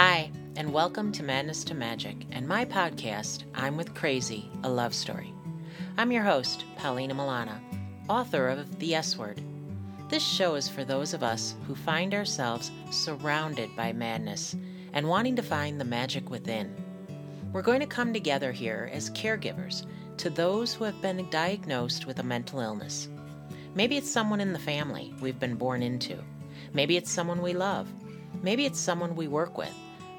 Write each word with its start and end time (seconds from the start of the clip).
Hi, 0.00 0.30
and 0.54 0.72
welcome 0.72 1.10
to 1.10 1.24
Madness 1.24 1.64
to 1.64 1.74
Magic 1.74 2.14
and 2.30 2.46
my 2.46 2.64
podcast, 2.64 3.42
I'm 3.52 3.76
with 3.76 3.96
Crazy, 3.96 4.48
a 4.62 4.68
love 4.68 4.94
story. 4.94 5.34
I'm 5.96 6.12
your 6.12 6.22
host, 6.22 6.64
Paulina 6.76 7.16
Milana, 7.16 7.58
author 8.08 8.46
of 8.46 8.78
The 8.78 8.94
S 8.94 9.16
Word. 9.16 9.42
This 10.08 10.24
show 10.24 10.54
is 10.54 10.68
for 10.68 10.84
those 10.84 11.14
of 11.14 11.24
us 11.24 11.56
who 11.66 11.74
find 11.74 12.14
ourselves 12.14 12.70
surrounded 12.92 13.74
by 13.74 13.92
madness 13.92 14.54
and 14.92 15.08
wanting 15.08 15.34
to 15.34 15.42
find 15.42 15.80
the 15.80 15.84
magic 15.84 16.30
within. 16.30 16.72
We're 17.52 17.62
going 17.62 17.80
to 17.80 17.86
come 17.86 18.12
together 18.12 18.52
here 18.52 18.88
as 18.92 19.10
caregivers 19.10 19.84
to 20.18 20.30
those 20.30 20.72
who 20.72 20.84
have 20.84 21.02
been 21.02 21.28
diagnosed 21.28 22.06
with 22.06 22.20
a 22.20 22.22
mental 22.22 22.60
illness. 22.60 23.08
Maybe 23.74 23.96
it's 23.96 24.08
someone 24.08 24.40
in 24.40 24.52
the 24.52 24.60
family 24.60 25.12
we've 25.20 25.40
been 25.40 25.56
born 25.56 25.82
into. 25.82 26.22
Maybe 26.72 26.96
it's 26.96 27.10
someone 27.10 27.42
we 27.42 27.52
love. 27.52 27.92
Maybe 28.44 28.64
it's 28.64 28.78
someone 28.78 29.16
we 29.16 29.26
work 29.26 29.58
with. 29.58 29.74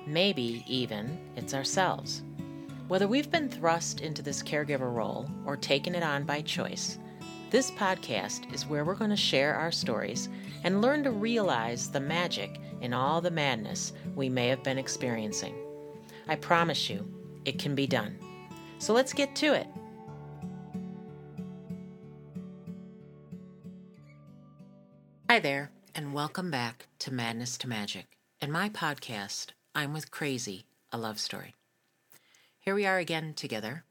Maybe 0.09 0.63
even 0.65 1.19
it's 1.35 1.53
ourselves. 1.53 2.23
Whether 2.87 3.07
we've 3.07 3.29
been 3.29 3.47
thrust 3.47 4.01
into 4.01 4.23
this 4.23 4.41
caregiver 4.41 4.91
role 4.91 5.29
or 5.45 5.55
taken 5.55 5.93
it 5.93 6.01
on 6.01 6.23
by 6.23 6.41
choice, 6.41 6.97
this 7.51 7.69
podcast 7.69 8.51
is 8.51 8.65
where 8.65 8.83
we're 8.83 8.95
going 8.95 9.11
to 9.11 9.15
share 9.15 9.53
our 9.53 9.71
stories 9.71 10.27
and 10.63 10.81
learn 10.81 11.03
to 11.03 11.11
realize 11.11 11.91
the 11.91 11.99
magic 11.99 12.59
in 12.81 12.91
all 12.91 13.21
the 13.21 13.29
madness 13.29 13.93
we 14.15 14.29
may 14.29 14.47
have 14.47 14.63
been 14.63 14.79
experiencing. 14.79 15.53
I 16.27 16.37
promise 16.37 16.89
you, 16.89 17.07
it 17.45 17.59
can 17.59 17.75
be 17.75 17.85
done. 17.85 18.17
So 18.79 18.93
let's 18.93 19.13
get 19.13 19.35
to 19.35 19.53
it. 19.53 19.67
Hi 25.29 25.37
there, 25.37 25.69
and 25.93 26.15
welcome 26.15 26.49
back 26.49 26.87
to 26.97 27.13
Madness 27.13 27.59
to 27.59 27.69
Magic 27.69 28.07
and 28.41 28.51
my 28.51 28.69
podcast, 28.69 29.49
I'm 29.79 29.93
with 29.93 30.11
Crazy, 30.11 30.65
a 30.91 30.97
love 30.97 31.21
story. 31.21 31.55
Here 32.59 32.75
we 32.75 32.85
are 32.85 32.97
again 32.97 33.33
together. 33.33 33.85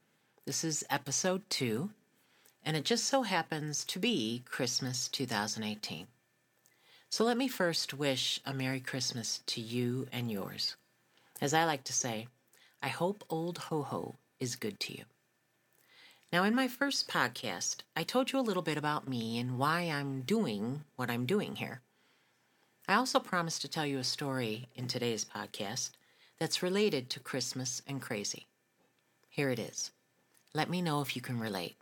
This 0.45 0.63
is 0.63 0.85
episode 0.91 1.49
two, 1.49 1.89
and 2.63 2.77
it 2.77 2.85
just 2.85 3.05
so 3.05 3.23
happens 3.23 3.87
to 3.87 3.99
be 3.99 4.43
Christmas 4.45 5.09
2018. 5.09 6.07
So 7.09 7.25
let 7.25 7.39
me 7.39 7.49
first 7.49 7.95
wish 7.95 8.39
a 8.45 8.53
Merry 8.53 8.81
Christmas 8.81 9.41
to 9.47 9.63
you 9.63 10.07
and 10.13 10.31
yours. 10.31 10.77
As 11.41 11.55
I 11.55 11.65
like 11.65 11.85
to 11.85 11.95
say, 11.95 12.27
I 12.83 12.89
hope 12.89 13.25
old 13.31 13.57
ho 13.57 13.83
ho 13.83 14.17
is 14.39 14.57
good 14.57 14.79
to 14.81 14.93
you. 14.93 15.05
Now, 16.31 16.45
in 16.45 16.55
my 16.55 16.69
first 16.69 17.09
podcast, 17.09 17.77
I 17.97 18.03
told 18.03 18.31
you 18.31 18.39
a 18.39 18.45
little 18.45 18.63
bit 18.63 18.77
about 18.77 19.09
me 19.09 19.39
and 19.39 19.59
why 19.59 19.85
I'm 19.85 20.21
doing 20.21 20.85
what 20.97 21.09
I'm 21.09 21.25
doing 21.25 21.57
here. 21.57 21.81
I 22.91 22.95
also 22.95 23.21
promised 23.21 23.61
to 23.61 23.69
tell 23.69 23.85
you 23.85 23.99
a 23.99 24.05
story 24.05 24.71
in 24.75 24.89
today's 24.89 25.23
podcast 25.23 25.91
that's 26.41 26.63
related 26.63 27.11
to 27.11 27.21
Christmas 27.21 27.83
and 27.87 28.01
crazy. 28.01 28.47
Here 29.29 29.51
it 29.51 29.59
is. 29.59 29.91
Let 30.55 30.71
me 30.71 30.81
know 30.81 31.03
if 31.03 31.15
you 31.15 31.21
can 31.21 31.39
relate. 31.39 31.77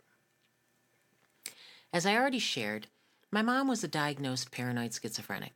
As 1.93 2.05
I 2.05 2.17
already 2.17 2.39
shared, 2.39 2.87
my 3.31 3.41
mom 3.41 3.69
was 3.69 3.85
a 3.85 3.87
diagnosed 3.87 4.51
paranoid 4.51 4.93
schizophrenic. 4.93 5.53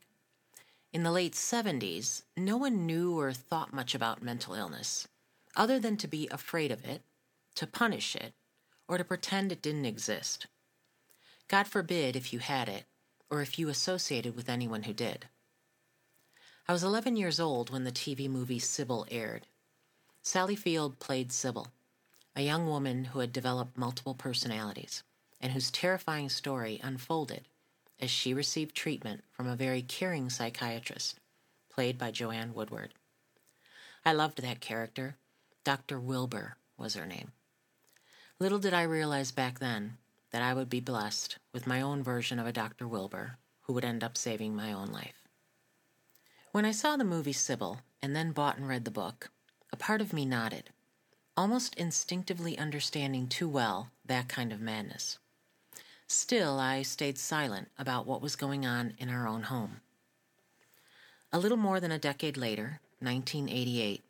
In 0.90 1.02
the 1.02 1.12
late 1.12 1.34
70s, 1.34 2.22
no 2.34 2.56
one 2.56 2.86
knew 2.86 3.18
or 3.18 3.34
thought 3.34 3.74
much 3.74 3.94
about 3.94 4.22
mental 4.22 4.54
illness, 4.54 5.06
other 5.54 5.78
than 5.78 5.98
to 5.98 6.08
be 6.08 6.28
afraid 6.28 6.72
of 6.72 6.82
it, 6.82 7.02
to 7.56 7.66
punish 7.66 8.16
it, 8.16 8.32
or 8.88 8.96
to 8.96 9.04
pretend 9.04 9.52
it 9.52 9.60
didn't 9.60 9.84
exist. 9.84 10.46
God 11.48 11.66
forbid 11.66 12.16
if 12.16 12.32
you 12.32 12.38
had 12.38 12.70
it, 12.70 12.84
or 13.30 13.42
if 13.42 13.58
you 13.58 13.68
associated 13.68 14.34
with 14.34 14.48
anyone 14.48 14.84
who 14.84 14.94
did. 14.94 15.26
I 16.68 16.72
was 16.72 16.84
11 16.84 17.16
years 17.16 17.40
old 17.40 17.70
when 17.70 17.82
the 17.82 17.90
TV 17.90 18.30
movie 18.30 18.60
Sybil 18.60 19.04
aired. 19.10 19.48
Sally 20.22 20.54
Field 20.54 21.00
played 21.00 21.32
Sybil, 21.32 21.72
a 22.36 22.42
young 22.42 22.68
woman 22.68 23.06
who 23.06 23.18
had 23.18 23.32
developed 23.32 23.76
multiple 23.76 24.14
personalities 24.14 25.02
and 25.40 25.52
whose 25.52 25.72
terrifying 25.72 26.28
story 26.28 26.78
unfolded 26.80 27.48
as 27.98 28.10
she 28.10 28.32
received 28.32 28.76
treatment 28.76 29.24
from 29.32 29.48
a 29.48 29.56
very 29.56 29.82
caring 29.82 30.30
psychiatrist, 30.30 31.18
played 31.68 31.98
by 31.98 32.12
Joanne 32.12 32.54
Woodward. 32.54 32.94
I 34.04 34.12
loved 34.12 34.40
that 34.40 34.60
character. 34.60 35.16
Dr. 35.64 35.98
Wilbur 35.98 36.56
was 36.76 36.94
her 36.94 37.06
name. 37.06 37.32
Little 38.38 38.60
did 38.60 38.72
I 38.72 38.82
realize 38.82 39.32
back 39.32 39.58
then 39.58 39.98
that 40.30 40.42
I 40.42 40.54
would 40.54 40.70
be 40.70 40.80
blessed 40.80 41.38
with 41.52 41.66
my 41.66 41.80
own 41.80 42.04
version 42.04 42.38
of 42.38 42.46
a 42.46 42.52
Dr. 42.52 42.86
Wilbur 42.86 43.38
who 43.62 43.72
would 43.72 43.84
end 43.84 44.04
up 44.04 44.16
saving 44.16 44.54
my 44.54 44.72
own 44.72 44.88
life. 44.88 45.21
When 46.52 46.66
I 46.66 46.70
saw 46.72 46.98
the 46.98 47.04
movie 47.04 47.32
Sybil 47.32 47.80
and 48.02 48.14
then 48.14 48.32
bought 48.32 48.58
and 48.58 48.68
read 48.68 48.84
the 48.84 48.90
book, 48.90 49.30
a 49.72 49.76
part 49.76 50.02
of 50.02 50.12
me 50.12 50.26
nodded, 50.26 50.68
almost 51.34 51.74
instinctively 51.76 52.58
understanding 52.58 53.26
too 53.26 53.48
well 53.48 53.90
that 54.04 54.28
kind 54.28 54.52
of 54.52 54.60
madness. 54.60 55.18
Still, 56.06 56.60
I 56.60 56.82
stayed 56.82 57.16
silent 57.16 57.70
about 57.78 58.06
what 58.06 58.20
was 58.20 58.36
going 58.36 58.66
on 58.66 58.92
in 58.98 59.08
our 59.08 59.26
own 59.26 59.44
home. 59.44 59.80
A 61.32 61.38
little 61.38 61.56
more 61.56 61.80
than 61.80 61.90
a 61.90 61.98
decade 61.98 62.36
later, 62.36 62.80
1988, 62.98 64.02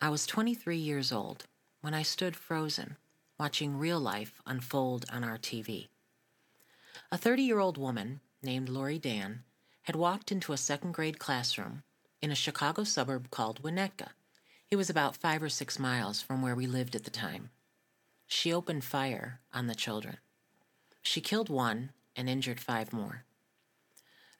I 0.00 0.08
was 0.08 0.26
23 0.26 0.78
years 0.78 1.12
old 1.12 1.44
when 1.82 1.92
I 1.92 2.00
stood 2.00 2.36
frozen 2.36 2.96
watching 3.38 3.76
real 3.76 4.00
life 4.00 4.40
unfold 4.46 5.04
on 5.12 5.22
our 5.22 5.36
TV. 5.36 5.88
A 7.12 7.18
30 7.18 7.42
year 7.42 7.58
old 7.58 7.76
woman 7.76 8.20
named 8.42 8.70
Laurie 8.70 8.98
Dann 8.98 9.42
had 9.86 9.94
walked 9.94 10.32
into 10.32 10.52
a 10.52 10.56
second 10.56 10.92
grade 10.92 11.20
classroom 11.20 11.84
in 12.20 12.32
a 12.32 12.34
Chicago 12.34 12.82
suburb 12.82 13.30
called 13.30 13.62
Winnetka. 13.62 14.08
It 14.68 14.74
was 14.74 14.90
about 14.90 15.16
five 15.16 15.40
or 15.40 15.48
six 15.48 15.78
miles 15.78 16.20
from 16.20 16.42
where 16.42 16.56
we 16.56 16.66
lived 16.66 16.96
at 16.96 17.04
the 17.04 17.10
time. 17.10 17.50
She 18.26 18.52
opened 18.52 18.82
fire 18.82 19.38
on 19.54 19.68
the 19.68 19.76
children. 19.76 20.16
She 21.02 21.20
killed 21.20 21.48
one 21.48 21.90
and 22.16 22.28
injured 22.28 22.58
five 22.58 22.92
more. 22.92 23.22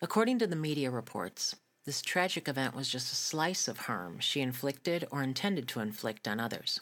According 0.03 0.41
to 0.41 0.49
the 0.49 0.57
media 0.57 0.91
reports, 0.91 1.55
this 1.84 2.03
tragic 2.03 2.49
event 2.49 2.75
was 2.75 2.89
just 2.89 3.13
a 3.13 3.17
slice 3.17 3.69
of 3.69 3.78
harm 3.78 4.19
she 4.19 4.41
inflicted 4.41 5.07
or 5.13 5.23
intended 5.23 5.69
to 5.69 5.81
inflict 5.81 6.27
on 6.27 6.41
others. 6.41 6.81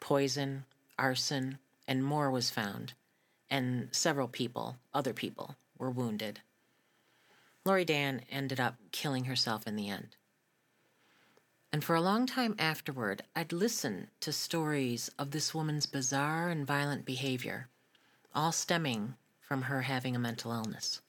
Poison, 0.00 0.64
arson, 0.98 1.58
and 1.86 2.02
more 2.02 2.30
was 2.30 2.48
found, 2.48 2.94
and 3.50 3.88
several 3.92 4.26
people, 4.26 4.76
other 4.94 5.12
people, 5.12 5.56
were 5.76 5.90
wounded. 5.90 6.40
Laurie 7.68 7.84
Dann 7.84 8.22
ended 8.30 8.58
up 8.58 8.76
killing 8.92 9.24
herself 9.24 9.66
in 9.66 9.76
the 9.76 9.90
end. 9.90 10.16
And 11.70 11.84
for 11.84 11.94
a 11.94 12.00
long 12.00 12.24
time 12.24 12.54
afterward, 12.58 13.24
I'd 13.36 13.52
listen 13.52 14.08
to 14.20 14.32
stories 14.32 15.10
of 15.18 15.32
this 15.32 15.52
woman's 15.52 15.84
bizarre 15.84 16.48
and 16.48 16.66
violent 16.66 17.04
behavior, 17.04 17.68
all 18.34 18.52
stemming 18.52 19.16
from 19.42 19.60
her 19.60 19.82
having 19.82 20.16
a 20.16 20.18
mental 20.18 20.50
illness. 20.50 21.02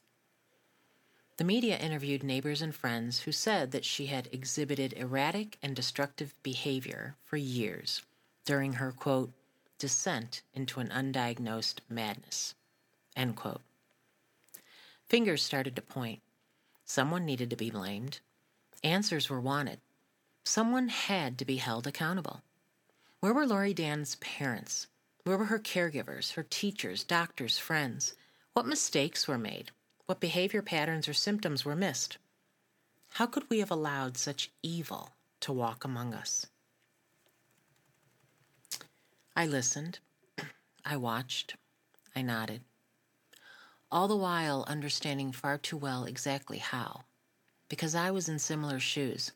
The 1.37 1.45
media 1.45 1.77
interviewed 1.77 2.23
neighbors 2.23 2.61
and 2.61 2.75
friends 2.75 3.21
who 3.21 3.31
said 3.31 3.71
that 3.71 3.85
she 3.85 4.07
had 4.07 4.27
exhibited 4.33 4.91
erratic 4.97 5.57
and 5.63 5.73
destructive 5.73 6.35
behavior 6.43 7.15
for 7.23 7.37
years 7.37 8.01
during 8.43 8.73
her, 8.73 8.91
quote, 8.91 9.31
descent 9.77 10.41
into 10.53 10.81
an 10.81 10.89
undiagnosed 10.89 11.79
madness. 11.87 12.53
End 13.15 13.37
quote. 13.37 13.61
Fingers 15.07 15.41
started 15.41 15.77
to 15.77 15.81
point. 15.81 16.21
Someone 16.89 17.23
needed 17.23 17.51
to 17.51 17.55
be 17.55 17.69
blamed. 17.69 18.19
Answers 18.83 19.29
were 19.29 19.39
wanted. 19.39 19.79
Someone 20.43 20.89
had 20.89 21.37
to 21.37 21.45
be 21.45 21.57
held 21.57 21.85
accountable. 21.85 22.41
Where 23.19 23.31
were 23.31 23.45
Laurie 23.45 23.75
Dann's 23.75 24.15
parents? 24.15 24.87
Where 25.23 25.37
were 25.37 25.45
her 25.45 25.59
caregivers, 25.59 26.33
her 26.33 26.41
teachers, 26.41 27.03
doctors, 27.03 27.59
friends? 27.59 28.15
What 28.53 28.65
mistakes 28.65 29.27
were 29.27 29.37
made? 29.37 29.69
What 30.07 30.19
behavior 30.19 30.63
patterns 30.63 31.07
or 31.07 31.13
symptoms 31.13 31.63
were 31.63 31.75
missed? 31.75 32.17
How 33.09 33.27
could 33.27 33.47
we 33.51 33.59
have 33.59 33.69
allowed 33.69 34.17
such 34.17 34.51
evil 34.63 35.11
to 35.41 35.53
walk 35.53 35.83
among 35.83 36.15
us? 36.15 36.47
I 39.35 39.45
listened. 39.45 39.99
I 40.83 40.97
watched. 40.97 41.55
I 42.15 42.23
nodded. 42.23 42.61
All 43.91 44.07
the 44.07 44.15
while 44.15 44.65
understanding 44.67 45.31
far 45.31 45.57
too 45.57 45.77
well 45.77 46.05
exactly 46.05 46.59
how, 46.59 47.05
because 47.69 47.95
I 47.95 48.11
was 48.11 48.29
in 48.29 48.37
similar 48.37 48.79
shoes, 48.79 49.31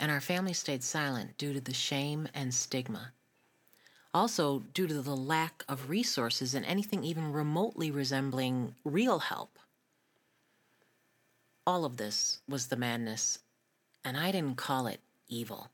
and 0.00 0.10
our 0.10 0.20
family 0.20 0.54
stayed 0.54 0.82
silent 0.82 1.36
due 1.36 1.52
to 1.52 1.60
the 1.60 1.74
shame 1.74 2.26
and 2.32 2.54
stigma. 2.54 3.12
Also, 4.14 4.60
due 4.72 4.86
to 4.86 5.02
the 5.02 5.16
lack 5.16 5.62
of 5.68 5.90
resources 5.90 6.54
and 6.54 6.64
anything 6.64 7.04
even 7.04 7.32
remotely 7.32 7.90
resembling 7.90 8.74
real 8.82 9.18
help. 9.18 9.58
All 11.66 11.84
of 11.84 11.98
this 11.98 12.40
was 12.48 12.68
the 12.68 12.76
madness, 12.76 13.40
and 14.02 14.16
I 14.16 14.32
didn't 14.32 14.56
call 14.56 14.86
it 14.86 15.00
evil. 15.28 15.68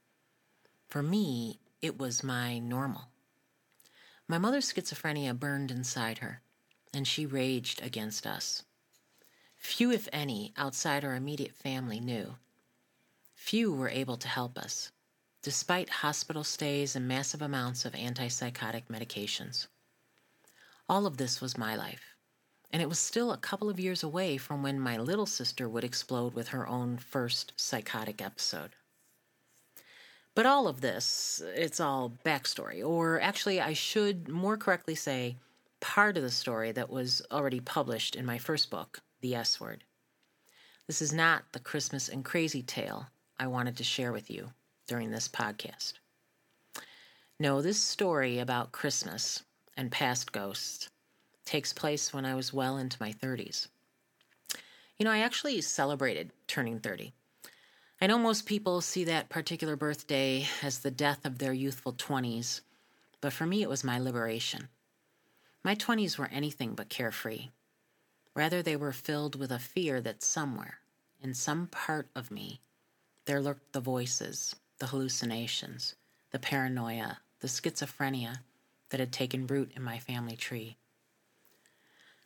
For 0.89 1.05
me, 1.05 1.61
it 1.81 1.99
was 2.01 2.25
my 2.25 2.59
normal. 2.59 3.11
My 4.27 4.39
mother's 4.39 4.73
schizophrenia 4.73 5.39
burned 5.39 5.71
inside 5.71 6.19
her, 6.19 6.41
and 6.95 7.07
she 7.07 7.27
raged 7.27 7.83
against 7.83 8.27
us. 8.27 8.63
Few, 9.57 9.91
if 9.91 10.09
any, 10.13 10.53
outside 10.57 11.05
our 11.05 11.15
immediate 11.15 11.55
family 11.55 12.01
knew. 12.01 12.35
Few 13.35 13.73
were 13.73 13.89
able 13.89 14.17
to 14.19 14.29
help 14.29 14.59
us, 14.59 14.91
despite 15.43 15.89
hospital 15.91 16.45
stays 16.45 16.95
and 16.95 17.09
massive 17.09 17.43
amounts 17.43 17.85
of 17.85 17.93
antipsychotic 17.93 18.85
medications. 18.91 19.67
All 20.89 21.07
of 21.07 21.17
this 21.17 21.41
was 21.41 21.57
my 21.57 21.75
life, 21.75 22.15
and 22.71 22.83
it 22.83 22.89
was 22.89 22.99
still 22.99 23.33
a 23.33 23.39
couple 23.39 23.71
of 23.71 23.81
years 23.81 24.03
away 24.03 24.37
from 24.37 24.63
when 24.63 24.79
my 24.79 24.97
little 24.99 25.27
sister 25.27 25.69
would 25.69 25.85
explode 25.85 26.35
with 26.35 26.49
her 26.49 26.67
own 26.67 26.99
first 26.99 27.53
psychotic 27.57 28.21
episode. 28.21 28.71
But 30.35 30.47
all 30.47 30.67
of 30.67 30.81
this, 30.81 31.41
it's 31.55 31.81
all 31.81 32.13
backstory, 32.25 32.85
or 32.85 33.21
actually, 33.21 33.61
I 33.61 33.73
should 33.73 34.29
more 34.29 34.57
correctly 34.57 34.95
say, 34.95 35.37
part 35.85 36.17
of 36.17 36.23
the 36.23 36.31
story 36.31 36.73
that 36.73 36.89
was 36.89 37.21
already 37.31 37.61
published 37.61 38.17
in 38.17 38.25
my 38.25 38.39
first 38.39 38.71
book, 38.71 39.03
The 39.21 39.35
S 39.35 39.61
Word. 39.61 39.85
This 40.87 41.03
is 41.03 41.13
not 41.13 41.45
the 41.53 41.59
Christmas 41.59 42.09
and 42.09 42.25
crazy 42.25 42.63
tale 42.63 43.09
I 43.39 43.49
wanted 43.49 43.77
to 43.77 43.85
share 43.85 44.11
with 44.11 44.31
you 44.31 44.51
during 44.87 45.11
this 45.11 45.29
podcast. 45.29 45.93
No, 47.39 47.61
this 47.61 47.79
story 47.79 48.39
about 48.39 48.73
Christmas 48.73 49.43
and 49.77 49.93
past 49.93 50.33
ghosts 50.33 50.89
takes 51.45 51.75
place 51.75 52.15
when 52.15 52.25
I 52.25 52.35
was 52.35 52.51
well 52.51 52.79
into 52.79 52.97
my 52.99 53.13
30s. 53.13 53.69
You 54.97 55.05
know, 55.05 55.11
I 55.11 55.19
actually 55.19 55.61
celebrated 55.61 56.33
turning 56.47 56.81
30. 56.81 57.13
I 58.01 58.07
know 58.07 58.17
most 58.17 58.47
people 58.47 58.81
see 58.81 59.05
that 59.05 59.29
particular 59.29 59.77
birthday 59.77 60.47
as 60.63 60.79
the 60.79 60.91
death 60.91 61.27
of 61.27 61.37
their 61.37 61.53
youthful 61.53 61.93
20s, 61.93 62.63
but 63.21 63.35
for 63.35 63.45
me 63.45 63.61
it 63.61 63.69
was 63.69 63.85
my 63.85 63.99
liberation. 63.99 64.71
My 65.65 65.75
20s 65.75 66.19
were 66.19 66.29
anything 66.29 66.75
but 66.75 66.91
carefree. 66.91 67.49
Rather, 68.35 68.63
they 68.63 68.77
were 68.77 68.93
filled 68.93 69.35
with 69.35 69.51
a 69.51 69.59
fear 69.59 70.03
that 70.03 70.23
somewhere, 70.23 70.81
in 71.23 71.33
some 71.33 71.69
part 71.69 72.09
of 72.15 72.31
me, 72.31 72.61
there 73.25 73.41
lurked 73.41 73.73
the 73.73 73.81
voices, 73.81 74.55
the 74.79 74.89
hallucinations, 74.89 75.95
the 76.33 76.39
paranoia, 76.39 77.19
the 77.41 77.49
schizophrenia 77.49 78.41
that 78.91 79.01
had 79.01 79.13
taken 79.13 79.47
root 79.47 79.73
in 79.75 79.83
my 79.83 79.99
family 79.99 80.37
tree. 80.37 80.77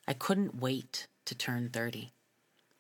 I 0.09 0.15
couldn't 0.15 0.61
wait 0.61 1.07
to 1.27 1.37
turn 1.37 1.69
30, 1.69 2.11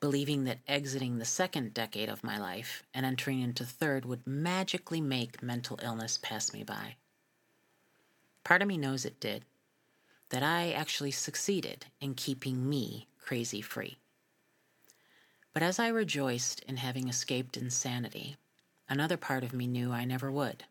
believing 0.00 0.43
that 0.44 0.58
exiting 0.66 1.19
the 1.19 1.25
second 1.25 1.72
decade 1.72 2.08
of 2.08 2.25
my 2.25 2.37
life 2.37 2.82
and 2.93 3.06
entering 3.06 3.40
into 3.40 3.64
third 3.64 4.05
would 4.05 4.26
magically 4.26 5.00
make 5.00 5.40
mental 5.40 5.78
illness 5.82 6.19
pass 6.20 6.52
me 6.52 6.64
by. 6.64 6.96
Part 8.43 8.62
of 8.62 8.69
me 8.69 8.76
knows 8.76 9.05
it 9.05 9.20
did, 9.20 9.44
that 10.31 10.43
I 10.43 10.73
actually 10.73 11.11
succeeded 11.11 11.87
in 12.01 12.15
keeping 12.15 12.69
me 12.69 13.09
crazy 13.19 13.61
free. 13.61 13.99
But 15.53 15.63
as 15.63 15.79
I 15.79 15.89
rejoiced 15.89 16.63
in 16.65 16.77
having 16.77 17.09
escaped 17.09 17.57
insanity, 17.57 18.37
another 18.89 19.17
part 19.17 19.45
of 19.45 19.53
me 19.53 19.67
knew 19.67 19.91
I 19.91 20.05
never 20.05 20.31
would. 20.31 20.65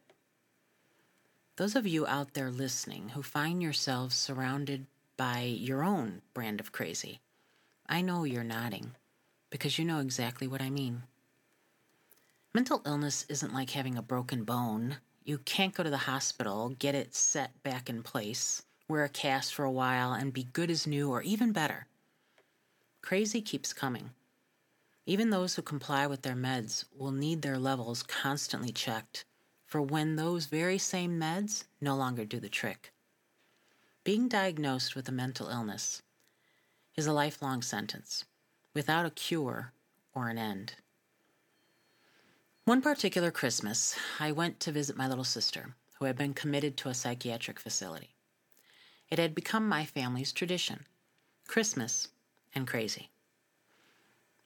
Those 1.58 1.76
of 1.76 1.88
you 1.88 2.06
out 2.06 2.34
there 2.34 2.52
listening 2.52 3.10
who 3.10 3.24
find 3.24 3.62
yourselves 3.62 4.16
surrounded 4.16 4.86
by 5.18 5.42
your 5.42 5.84
own 5.84 6.22
brand 6.34 6.60
of 6.60 6.72
crazy, 6.72 7.20
I 7.90 8.02
know 8.02 8.24
you're 8.24 8.44
nodding 8.44 8.92
because 9.50 9.80
you 9.80 9.86
know 9.86 10.00
exactly 10.00 10.48
what 10.48 10.62
I 10.62 10.70
mean. 10.70 11.04
Mental 12.54 12.82
illness 12.86 13.26
isn't 13.30 13.54
like 13.54 13.72
having 13.72 13.98
a 13.98 14.02
broken 14.02 14.44
bone. 14.44 14.98
You 15.24 15.40
can't 15.40 15.74
go 15.74 15.84
to 15.84 15.90
the 15.90 15.98
hospital, 15.98 16.76
get 16.80 16.96
it 16.96 17.16
set 17.16 17.62
back 17.64 17.90
in 17.90 18.04
place, 18.04 18.64
wear 18.88 19.04
a 19.04 19.10
cast 19.10 19.54
for 19.54 19.66
a 19.66 19.72
while, 19.72 20.14
and 20.14 20.34
be 20.34 20.44
good 20.44 20.72
as 20.72 20.88
new 20.88 21.10
or 21.10 21.22
even 21.22 21.52
better. 21.52 21.88
Crazy 23.02 23.42
keeps 23.42 23.74
coming. 23.74 24.12
Even 25.06 25.30
those 25.30 25.56
who 25.56 25.62
comply 25.62 26.06
with 26.08 26.22
their 26.24 26.36
meds 26.36 26.86
will 26.96 27.12
need 27.12 27.42
their 27.42 27.58
levels 27.58 28.04
constantly 28.04 28.72
checked 28.72 29.26
for 29.66 29.82
when 29.82 30.16
those 30.16 30.46
very 30.46 30.78
same 30.78 31.20
meds 31.20 31.66
no 31.82 31.96
longer 31.96 32.26
do 32.26 32.40
the 32.40 32.50
trick. 32.50 32.92
Being 34.04 34.28
diagnosed 34.28 34.96
with 34.96 35.10
a 35.10 35.12
mental 35.12 35.50
illness 35.50 36.02
is 36.96 37.08
a 37.08 37.14
lifelong 37.14 37.62
sentence 37.62 38.26
without 38.74 39.06
a 39.06 39.12
cure 39.12 39.74
or 40.14 40.30
an 40.30 40.38
end. 40.38 40.76
One 42.66 42.82
particular 42.82 43.32
Christmas, 43.32 43.96
I 44.20 44.34
went 44.34 44.60
to 44.62 44.72
visit 44.74 44.98
my 44.98 45.08
little 45.08 45.24
sister, 45.24 45.76
who 46.00 46.06
had 46.06 46.18
been 46.18 46.34
committed 46.34 46.76
to 46.78 46.90
a 46.90 46.94
psychiatric 46.94 47.60
facility. 47.60 48.17
It 49.10 49.20
had 49.20 49.34
become 49.34 49.68
my 49.68 49.86
family's 49.86 50.34
tradition 50.34 50.86
Christmas 51.48 52.10
and 52.54 52.68
crazy. 52.68 53.10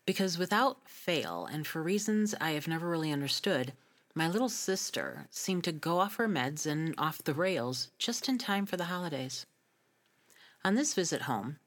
Because 0.06 0.38
without 0.38 0.90
fail, 0.90 1.48
and 1.52 1.66
for 1.66 1.82
reasons 1.82 2.36
I 2.42 2.52
have 2.52 2.68
never 2.68 2.90
really 2.90 3.12
understood, 3.12 3.74
my 4.14 4.28
little 4.28 4.50
sister 4.50 5.28
seemed 5.30 5.64
to 5.64 5.72
go 5.72 6.00
off 6.00 6.16
her 6.16 6.28
meds 6.28 6.66
and 6.66 6.94
off 6.98 7.24
the 7.24 7.34
rails 7.34 7.90
just 7.98 8.28
in 8.28 8.38
time 8.38 8.66
for 8.66 8.78
the 8.78 8.86
holidays. 8.86 9.46
On 10.66 10.76
this 10.76 10.94
visit 10.94 11.24
home, 11.24 11.58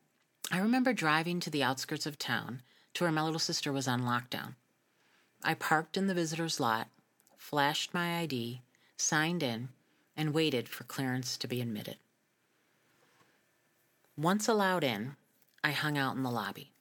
I 0.50 0.58
remember 0.58 0.92
driving 0.92 1.40
to 1.40 1.50
the 1.50 1.62
outskirts 1.62 2.06
of 2.06 2.18
town 2.18 2.62
to 2.94 3.04
where 3.04 3.12
my 3.12 3.22
little 3.22 3.38
sister 3.38 3.72
was 3.72 3.88
on 3.88 4.02
lockdown. 4.02 4.54
I 5.42 5.54
parked 5.54 5.96
in 5.96 6.06
the 6.06 6.14
visitor's 6.14 6.60
lot, 6.60 6.88
flashed 7.36 7.94
my 7.94 8.18
ID, 8.20 8.60
signed 8.96 9.42
in, 9.42 9.70
and 10.16 10.34
waited 10.34 10.68
for 10.68 10.84
clearance 10.84 11.36
to 11.38 11.48
be 11.48 11.60
admitted. 11.60 11.96
Once 14.16 14.46
allowed 14.46 14.84
in, 14.84 15.16
I 15.64 15.72
hung 15.72 15.98
out 15.98 16.14
in 16.14 16.22
the 16.22 16.30
lobby. 16.30 16.72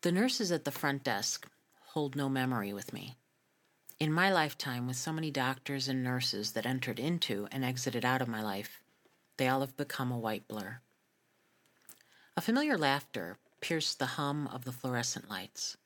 The 0.00 0.10
nurses 0.10 0.50
at 0.50 0.64
the 0.64 0.72
front 0.72 1.04
desk 1.04 1.48
hold 1.92 2.16
no 2.16 2.28
memory 2.28 2.72
with 2.72 2.92
me. 2.92 3.16
In 4.00 4.12
my 4.12 4.32
lifetime, 4.32 4.88
with 4.88 4.96
so 4.96 5.12
many 5.12 5.30
doctors 5.30 5.86
and 5.86 6.02
nurses 6.02 6.52
that 6.52 6.66
entered 6.66 6.98
into 6.98 7.46
and 7.52 7.64
exited 7.64 8.04
out 8.04 8.20
of 8.20 8.28
my 8.28 8.42
life, 8.42 8.80
they 9.36 9.46
all 9.46 9.60
have 9.60 9.76
become 9.76 10.10
a 10.10 10.18
white 10.18 10.48
blur. 10.48 10.80
A 12.36 12.40
familiar 12.40 12.76
laughter 12.76 13.38
pierced 13.60 13.98
the 13.98 14.06
hum 14.06 14.48
of 14.48 14.64
the 14.64 14.72
fluorescent 14.72 15.30
lights. 15.30 15.76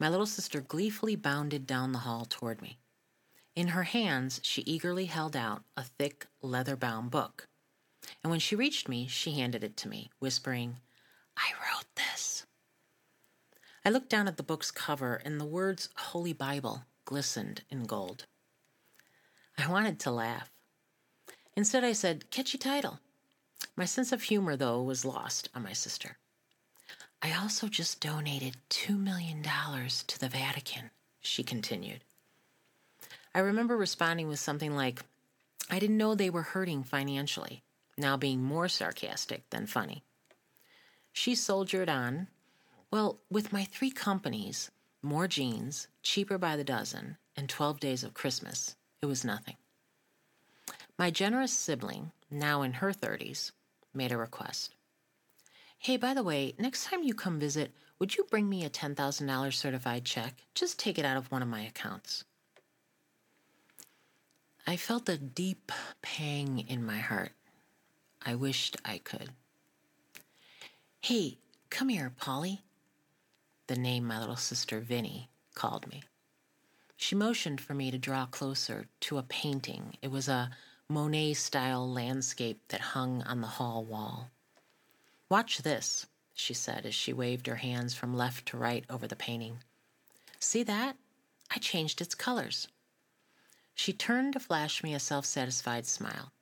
My 0.00 0.08
little 0.08 0.26
sister 0.26 0.60
gleefully 0.60 1.14
bounded 1.14 1.66
down 1.66 1.92
the 1.92 2.00
hall 2.00 2.26
toward 2.28 2.60
me. 2.60 2.78
In 3.54 3.68
her 3.68 3.84
hands, 3.84 4.40
she 4.42 4.62
eagerly 4.62 5.06
held 5.06 5.36
out 5.36 5.62
a 5.76 5.84
thick, 5.84 6.26
leather 6.42 6.76
bound 6.76 7.10
book. 7.10 7.46
And 8.22 8.30
when 8.30 8.40
she 8.40 8.56
reached 8.56 8.88
me, 8.88 9.06
she 9.06 9.32
handed 9.32 9.64
it 9.64 9.76
to 9.78 9.88
me, 9.88 10.10
whispering, 10.18 10.76
I 11.36 11.52
wrote 11.52 11.86
this. 11.94 12.46
I 13.84 13.90
looked 13.90 14.10
down 14.10 14.28
at 14.28 14.36
the 14.36 14.42
book's 14.42 14.70
cover, 14.70 15.20
and 15.24 15.40
the 15.40 15.46
words 15.46 15.88
Holy 15.96 16.32
Bible 16.32 16.84
glistened 17.04 17.62
in 17.70 17.84
gold. 17.84 18.26
I 19.56 19.70
wanted 19.70 19.98
to 20.00 20.10
laugh. 20.10 20.50
Instead, 21.56 21.84
I 21.84 21.92
said, 21.92 22.30
Catchy 22.30 22.58
title. 22.58 23.00
My 23.76 23.84
sense 23.84 24.12
of 24.12 24.22
humor, 24.22 24.56
though, 24.56 24.82
was 24.82 25.04
lost 25.04 25.48
on 25.54 25.62
my 25.62 25.72
sister. 25.72 26.18
I 27.22 27.34
also 27.34 27.68
just 27.68 28.00
donated 28.00 28.56
$2 28.70 28.98
million 28.98 29.42
to 29.42 30.18
the 30.18 30.28
Vatican, 30.28 30.90
she 31.20 31.42
continued. 31.42 32.04
I 33.34 33.40
remember 33.40 33.76
responding 33.76 34.28
with 34.28 34.38
something 34.38 34.74
like, 34.74 35.02
I 35.70 35.78
didn't 35.78 35.98
know 35.98 36.14
they 36.14 36.30
were 36.30 36.42
hurting 36.42 36.82
financially, 36.82 37.62
now 38.00 38.16
being 38.16 38.42
more 38.42 38.68
sarcastic 38.68 39.48
than 39.50 39.66
funny. 39.66 40.02
She 41.12 41.34
soldiered 41.34 41.88
on, 41.88 42.28
well, 42.90 43.20
with 43.30 43.52
my 43.52 43.64
three 43.64 43.90
companies, 43.90 44.70
more 45.02 45.28
jeans, 45.28 45.88
cheaper 46.02 46.38
by 46.38 46.56
the 46.56 46.64
dozen, 46.64 47.16
and 47.36 47.48
12 47.48 47.80
days 47.80 48.04
of 48.04 48.14
Christmas, 48.14 48.76
it 49.00 49.06
was 49.06 49.24
nothing. 49.24 49.56
My 50.98 51.10
generous 51.10 51.52
sibling, 51.52 52.12
now 52.30 52.62
in 52.62 52.74
her 52.74 52.92
30s, 52.92 53.52
made 53.94 54.12
a 54.12 54.16
request. 54.16 54.74
Hey, 55.78 55.96
by 55.96 56.12
the 56.12 56.22
way, 56.22 56.54
next 56.58 56.84
time 56.84 57.02
you 57.02 57.14
come 57.14 57.38
visit, 57.40 57.72
would 57.98 58.16
you 58.16 58.24
bring 58.24 58.48
me 58.48 58.64
a 58.64 58.70
$10,000 58.70 59.54
certified 59.54 60.04
check? 60.04 60.42
Just 60.54 60.78
take 60.78 60.98
it 60.98 61.04
out 61.04 61.16
of 61.16 61.30
one 61.32 61.42
of 61.42 61.48
my 61.48 61.62
accounts. 61.62 62.24
I 64.66 64.76
felt 64.76 65.08
a 65.08 65.16
deep 65.16 65.72
pang 66.02 66.64
in 66.68 66.84
my 66.84 66.98
heart. 66.98 67.32
I 68.24 68.34
wished 68.34 68.76
I 68.84 68.98
could. 68.98 69.30
Hey, 71.00 71.38
come 71.70 71.88
here, 71.88 72.12
Polly 72.18 72.62
the 73.70 73.76
name 73.76 74.04
my 74.04 74.18
little 74.18 74.34
sister 74.34 74.80
Vinnie 74.80 75.28
called 75.54 75.86
me. 75.86 76.02
She 76.96 77.14
motioned 77.14 77.60
for 77.60 77.72
me 77.72 77.92
to 77.92 77.98
draw 77.98 78.26
closer 78.26 78.86
to 79.02 79.16
a 79.16 79.22
painting. 79.22 79.96
It 80.02 80.10
was 80.10 80.28
a 80.28 80.50
Monet 80.88 81.34
style 81.34 81.88
landscape 81.88 82.60
that 82.70 82.80
hung 82.80 83.22
on 83.22 83.40
the 83.40 83.46
hall 83.46 83.84
wall. 83.84 84.28
Watch 85.28 85.58
this, 85.58 86.06
she 86.34 86.52
said 86.52 86.84
as 86.84 86.96
she 86.96 87.12
waved 87.12 87.46
her 87.46 87.54
hands 87.54 87.94
from 87.94 88.16
left 88.16 88.46
to 88.46 88.56
right 88.56 88.84
over 88.90 89.06
the 89.06 89.14
painting. 89.14 89.58
See 90.40 90.64
that? 90.64 90.96
I 91.48 91.58
changed 91.58 92.00
its 92.00 92.16
colors. 92.16 92.66
She 93.76 93.92
turned 93.92 94.32
to 94.32 94.40
flash 94.40 94.82
me 94.82 94.94
a 94.94 94.98
self 94.98 95.26
satisfied 95.26 95.86
smile. 95.86 96.32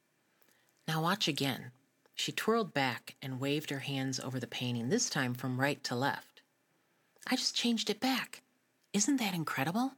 Now 0.88 1.02
watch 1.02 1.28
again. 1.28 1.70
She 2.14 2.32
twirled 2.32 2.72
back 2.72 3.14
and 3.20 3.38
waved 3.38 3.68
her 3.68 3.80
hands 3.80 4.18
over 4.18 4.40
the 4.40 4.46
painting, 4.46 4.88
this 4.88 5.10
time 5.10 5.34
from 5.34 5.60
right 5.60 5.84
to 5.84 5.94
left. 5.94 6.40
I 7.26 7.36
just 7.36 7.54
changed 7.54 7.90
it 7.90 8.00
back. 8.00 8.40
Isn't 8.94 9.18
that 9.18 9.34
incredible? 9.34 9.92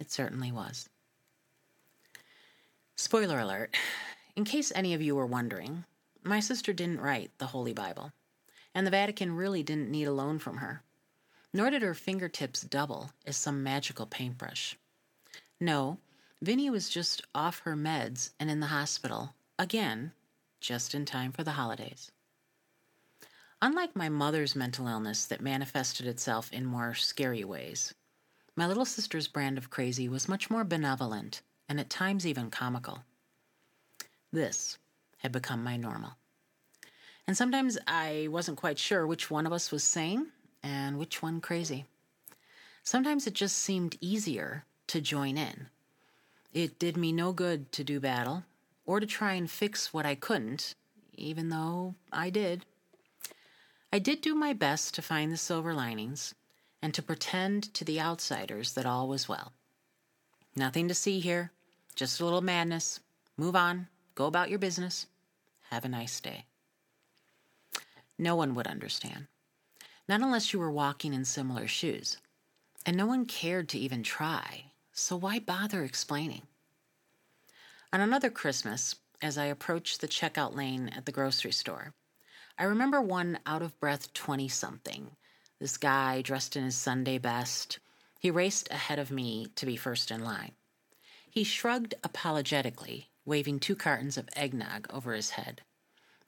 It 0.00 0.10
certainly 0.10 0.50
was. 0.50 0.88
Spoiler 2.96 3.38
alert 3.38 3.76
in 4.34 4.44
case 4.44 4.72
any 4.74 4.92
of 4.92 5.00
you 5.00 5.14
were 5.14 5.26
wondering, 5.26 5.84
my 6.24 6.40
sister 6.40 6.72
didn't 6.72 7.00
write 7.00 7.30
the 7.38 7.46
Holy 7.46 7.72
Bible, 7.72 8.12
and 8.74 8.84
the 8.84 8.90
Vatican 8.90 9.36
really 9.36 9.62
didn't 9.62 9.90
need 9.90 10.04
a 10.04 10.12
loan 10.12 10.40
from 10.40 10.56
her, 10.56 10.82
nor 11.52 11.70
did 11.70 11.82
her 11.82 11.94
fingertips 11.94 12.62
double 12.62 13.12
as 13.24 13.36
some 13.36 13.62
magical 13.62 14.06
paintbrush. 14.06 14.76
No, 15.60 15.98
Vinnie 16.40 16.70
was 16.70 16.88
just 16.88 17.22
off 17.34 17.60
her 17.60 17.74
meds 17.74 18.30
and 18.38 18.50
in 18.50 18.60
the 18.60 18.66
hospital, 18.66 19.34
again, 19.58 20.12
just 20.60 20.94
in 20.94 21.04
time 21.04 21.32
for 21.32 21.42
the 21.42 21.52
holidays. 21.52 22.12
Unlike 23.60 23.96
my 23.96 24.08
mother's 24.08 24.54
mental 24.54 24.86
illness 24.86 25.26
that 25.26 25.40
manifested 25.40 26.06
itself 26.06 26.52
in 26.52 26.64
more 26.64 26.94
scary 26.94 27.42
ways, 27.42 27.92
my 28.54 28.68
little 28.68 28.84
sister's 28.84 29.26
brand 29.26 29.58
of 29.58 29.70
crazy 29.70 30.08
was 30.08 30.28
much 30.28 30.48
more 30.48 30.62
benevolent 30.62 31.42
and 31.68 31.80
at 31.80 31.90
times 31.90 32.24
even 32.24 32.50
comical. 32.50 33.02
This 34.32 34.78
had 35.18 35.32
become 35.32 35.64
my 35.64 35.76
normal. 35.76 36.12
And 37.26 37.36
sometimes 37.36 37.78
I 37.86 38.28
wasn't 38.30 38.58
quite 38.58 38.78
sure 38.78 39.06
which 39.06 39.30
one 39.30 39.46
of 39.46 39.52
us 39.52 39.72
was 39.72 39.82
sane 39.82 40.28
and 40.62 40.98
which 40.98 41.20
one 41.20 41.40
crazy. 41.40 41.84
Sometimes 42.84 43.26
it 43.26 43.34
just 43.34 43.58
seemed 43.58 43.98
easier 44.00 44.64
to 44.86 45.00
join 45.00 45.36
in. 45.36 45.68
It 46.52 46.78
did 46.78 46.96
me 46.96 47.12
no 47.12 47.32
good 47.32 47.70
to 47.72 47.84
do 47.84 48.00
battle 48.00 48.44
or 48.86 49.00
to 49.00 49.06
try 49.06 49.34
and 49.34 49.50
fix 49.50 49.92
what 49.92 50.06
I 50.06 50.14
couldn't, 50.14 50.74
even 51.14 51.50
though 51.50 51.94
I 52.10 52.30
did. 52.30 52.64
I 53.92 53.98
did 53.98 54.20
do 54.20 54.34
my 54.34 54.52
best 54.52 54.94
to 54.94 55.02
find 55.02 55.30
the 55.30 55.36
silver 55.36 55.74
linings 55.74 56.34
and 56.80 56.94
to 56.94 57.02
pretend 57.02 57.74
to 57.74 57.84
the 57.84 58.00
outsiders 58.00 58.72
that 58.74 58.86
all 58.86 59.08
was 59.08 59.28
well. 59.28 59.52
Nothing 60.56 60.88
to 60.88 60.94
see 60.94 61.20
here, 61.20 61.52
just 61.94 62.20
a 62.20 62.24
little 62.24 62.40
madness. 62.40 63.00
Move 63.36 63.54
on, 63.54 63.88
go 64.14 64.26
about 64.26 64.50
your 64.50 64.58
business. 64.58 65.06
Have 65.70 65.84
a 65.84 65.88
nice 65.88 66.20
day. 66.20 66.44
No 68.18 68.34
one 68.34 68.54
would 68.54 68.66
understand, 68.66 69.26
not 70.08 70.20
unless 70.22 70.52
you 70.52 70.58
were 70.58 70.70
walking 70.70 71.12
in 71.12 71.24
similar 71.24 71.68
shoes. 71.68 72.16
And 72.86 72.96
no 72.96 73.06
one 73.06 73.26
cared 73.26 73.68
to 73.70 73.78
even 73.78 74.02
try, 74.02 74.67
so 74.98 75.16
why 75.16 75.38
bother 75.38 75.84
explaining? 75.84 76.42
On 77.92 78.00
another 78.00 78.30
Christmas, 78.30 78.96
as 79.22 79.38
I 79.38 79.46
approached 79.46 80.00
the 80.00 80.08
checkout 80.08 80.54
lane 80.54 80.88
at 80.88 81.06
the 81.06 81.12
grocery 81.12 81.52
store, 81.52 81.94
I 82.58 82.64
remember 82.64 83.00
one 83.00 83.38
out 83.46 83.62
of 83.62 83.78
breath 83.80 84.12
20 84.12 84.48
something. 84.48 85.12
This 85.60 85.76
guy 85.76 86.20
dressed 86.22 86.56
in 86.56 86.64
his 86.64 86.76
Sunday 86.76 87.18
best. 87.18 87.78
He 88.18 88.30
raced 88.30 88.70
ahead 88.70 88.98
of 88.98 89.10
me 89.10 89.46
to 89.54 89.66
be 89.66 89.76
first 89.76 90.10
in 90.10 90.22
line. 90.22 90.52
He 91.30 91.44
shrugged 91.44 91.94
apologetically, 92.02 93.08
waving 93.24 93.60
two 93.60 93.76
cartons 93.76 94.18
of 94.18 94.28
eggnog 94.34 94.88
over 94.90 95.14
his 95.14 95.30
head. 95.30 95.62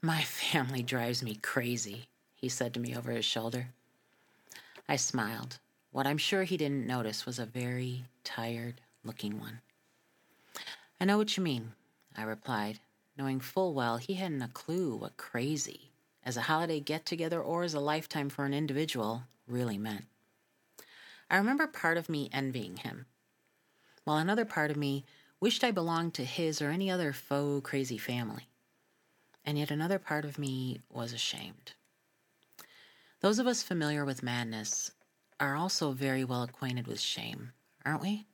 My 0.01 0.23
family 0.23 0.83
drives 0.83 1.23
me 1.23 1.35
crazy, 1.35 2.07
he 2.35 2.49
said 2.49 2.73
to 2.75 2.81
me 2.81 2.97
over 2.97 3.11
his 3.11 3.25
shoulder. 3.25 3.69
I 4.89 4.97
smiled. 4.97 5.59
What 5.93 6.07
I'm 6.07 6.19
sure 6.19 6.45
he 6.45 6.57
didn't 6.57 6.87
notice 6.87 7.27
was 7.27 7.39
a 7.39 7.47
very 7.47 8.05
tired 8.23 8.81
looking 9.03 9.41
one. 9.41 9.61
I 11.01 11.05
know 11.05 11.19
what 11.19 11.37
you 11.37 11.43
mean, 11.43 11.73
I 12.17 12.23
replied, 12.23 12.79
knowing 13.17 13.41
full 13.41 13.75
well 13.75 13.97
he 13.97 14.15
hadn't 14.15 14.43
a 14.43 14.49
clue 14.49 14.95
what 14.95 15.17
crazy 15.17 15.91
as 16.25 16.37
a 16.37 16.43
holiday 16.43 16.79
get 16.79 17.07
together 17.07 17.41
or 17.43 17.65
as 17.65 17.75
a 17.75 17.81
lifetime 17.81 18.29
for 18.29 18.45
an 18.45 18.55
individual 18.55 19.25
really 19.49 19.79
meant. 19.79 20.05
I 21.29 21.37
remember 21.37 21.67
part 21.67 21.97
of 21.97 22.09
me 22.09 22.29
envying 22.33 22.77
him, 22.77 23.07
while 24.05 24.19
another 24.19 24.45
part 24.45 24.71
of 24.71 24.77
me 24.77 25.05
wished 25.41 25.65
I 25.65 25.71
belonged 25.73 26.15
to 26.15 26.25
his 26.25 26.63
or 26.63 26.71
any 26.71 26.91
other 26.91 27.13
faux 27.13 27.69
crazy 27.69 27.99
family. 27.99 28.47
And 29.45 29.59
yet 29.59 29.71
another 29.71 29.99
part 29.99 30.25
of 30.25 30.39
me 30.39 30.83
was 30.89 31.13
ashamed. 31.13 31.73
Those 33.21 33.39
of 33.39 33.47
us 33.47 33.63
familiar 33.63 34.05
with 34.05 34.23
madness 34.23 34.93
are 35.41 35.57
also 35.57 35.93
very 35.93 36.23
well 36.23 36.43
acquainted 36.45 36.87
with 36.87 37.01
shame, 37.01 37.53
aren't 37.85 38.03
we? 38.03 38.27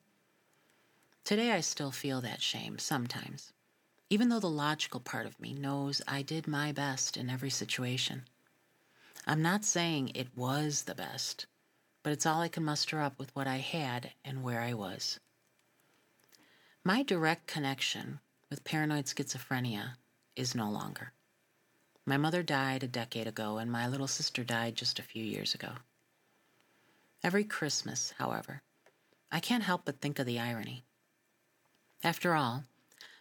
Today 1.24 1.52
I 1.52 1.60
still 1.60 1.90
feel 1.90 2.20
that 2.20 2.42
shame 2.42 2.78
sometimes 2.78 3.52
even 4.08 4.28
though 4.28 4.40
the 4.40 4.48
logical 4.48 5.00
part 5.00 5.26
of 5.26 5.40
me 5.40 5.52
knows 5.52 6.00
I 6.06 6.22
did 6.22 6.46
my 6.46 6.70
best 6.70 7.16
in 7.16 7.28
every 7.28 7.50
situation. 7.50 8.22
I'm 9.26 9.42
not 9.42 9.64
saying 9.64 10.12
it 10.14 10.36
was 10.36 10.84
the 10.84 10.94
best, 10.94 11.46
but 12.04 12.12
it's 12.12 12.24
all 12.24 12.40
I 12.40 12.48
can 12.48 12.64
muster 12.64 13.00
up 13.00 13.18
with 13.18 13.34
what 13.34 13.48
I 13.48 13.56
had 13.56 14.12
and 14.24 14.44
where 14.44 14.60
I 14.60 14.74
was. 14.74 15.18
My 16.84 17.02
direct 17.02 17.48
connection 17.48 18.20
with 18.48 18.62
paranoid 18.62 19.06
schizophrenia 19.06 19.96
is 20.36 20.54
no 20.54 20.70
longer. 20.70 21.12
My 22.04 22.16
mother 22.16 22.44
died 22.44 22.84
a 22.84 22.88
decade 22.88 23.26
ago, 23.26 23.58
and 23.58 23.72
my 23.72 23.88
little 23.88 24.06
sister 24.06 24.44
died 24.44 24.76
just 24.76 25.00
a 25.00 25.02
few 25.02 25.24
years 25.24 25.52
ago. 25.52 25.72
Every 27.26 27.42
Christmas, 27.42 28.14
however, 28.18 28.62
I 29.32 29.40
can't 29.40 29.64
help 29.64 29.84
but 29.84 30.00
think 30.00 30.20
of 30.20 30.26
the 30.26 30.38
irony. 30.38 30.84
After 32.04 32.36
all, 32.36 32.62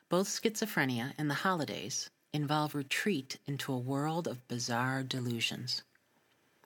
both 0.10 0.28
schizophrenia 0.28 1.14
and 1.18 1.28
the 1.28 1.42
holidays 1.42 2.12
involve 2.32 2.76
retreat 2.76 3.40
into 3.48 3.74
a 3.74 3.80
world 3.80 4.28
of 4.28 4.48
bizarre 4.48 5.02
delusions. 5.02 5.82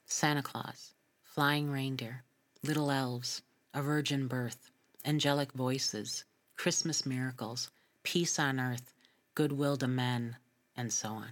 Santa 0.06 0.44
Claus, 0.44 0.94
flying 1.24 1.72
reindeer, 1.72 2.26
little 2.62 2.92
elves, 2.92 3.42
a 3.74 3.82
virgin 3.82 4.28
birth, 4.28 4.70
angelic 5.06 5.54
voices, 5.54 6.26
Christmas 6.58 7.06
miracles, 7.06 7.72
peace 8.04 8.38
on 8.38 8.60
earth, 8.60 8.94
goodwill 9.34 9.78
to 9.78 9.88
men, 9.88 10.36
and 10.76 10.92
so 10.92 11.08
on. 11.12 11.30